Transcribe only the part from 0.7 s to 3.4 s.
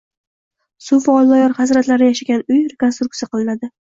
So‘fi Olloyor hazratlari yashagan uy rekonstruksiya